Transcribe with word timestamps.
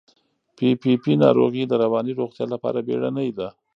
پي 0.57 0.69
پي 0.81 0.91
پي 1.03 1.11
ناروغي 1.23 1.63
د 1.67 1.73
رواني 1.83 2.11
روغتیا 2.19 2.45
لپاره 2.53 2.85
بیړنۍ 2.87 3.29
ده. 3.37 3.47